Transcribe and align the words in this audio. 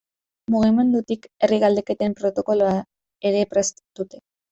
Mugimendutik 0.53 1.27
herri 1.47 1.59
galdeketen 1.63 2.15
protokoloa 2.21 2.73
ere 3.33 3.45
prest 3.53 3.83
dute. 4.01 4.23